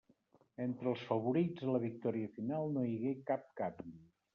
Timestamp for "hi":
2.89-2.95